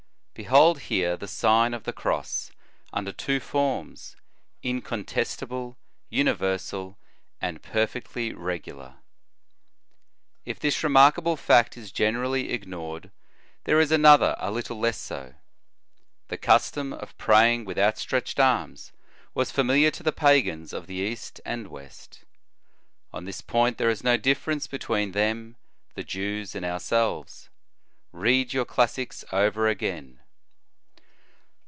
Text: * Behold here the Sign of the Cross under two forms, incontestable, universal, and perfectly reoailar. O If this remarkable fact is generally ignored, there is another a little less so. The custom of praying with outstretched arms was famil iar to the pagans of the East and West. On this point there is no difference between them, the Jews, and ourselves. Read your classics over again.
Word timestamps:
* 0.41 0.41
Behold 0.41 0.79
here 0.79 1.15
the 1.17 1.27
Sign 1.27 1.71
of 1.71 1.83
the 1.83 1.93
Cross 1.93 2.51
under 2.91 3.11
two 3.11 3.39
forms, 3.39 4.15
incontestable, 4.63 5.77
universal, 6.09 6.97
and 7.39 7.61
perfectly 7.61 8.31
reoailar. 8.33 8.93
O 8.93 8.99
If 10.45 10.59
this 10.59 10.83
remarkable 10.83 11.35
fact 11.37 11.77
is 11.77 11.91
generally 11.91 12.51
ignored, 12.53 13.11
there 13.65 13.79
is 13.79 13.91
another 13.91 14.35
a 14.39 14.49
little 14.49 14.79
less 14.79 14.97
so. 14.97 15.35
The 16.29 16.37
custom 16.39 16.91
of 16.91 17.15
praying 17.19 17.65
with 17.65 17.77
outstretched 17.77 18.39
arms 18.39 18.93
was 19.35 19.51
famil 19.51 19.79
iar 19.79 19.91
to 19.91 20.01
the 20.01 20.13
pagans 20.13 20.73
of 20.73 20.87
the 20.87 20.95
East 20.95 21.39
and 21.45 21.67
West. 21.67 22.23
On 23.13 23.25
this 23.25 23.41
point 23.41 23.77
there 23.77 23.91
is 23.91 24.03
no 24.03 24.17
difference 24.17 24.65
between 24.65 25.11
them, 25.11 25.55
the 25.93 26.03
Jews, 26.03 26.55
and 26.55 26.65
ourselves. 26.65 27.49
Read 28.11 28.53
your 28.53 28.65
classics 28.65 29.23
over 29.31 29.67
again. 29.67 30.17